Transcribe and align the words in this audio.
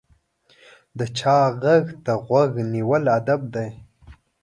د 0.97 0.99
چا 1.17 1.37
غږ 1.61 1.85
ته 2.05 2.13
غوږ 2.25 2.51
نیول 2.73 3.03
ادب 3.17 3.41
دی. 3.53 3.69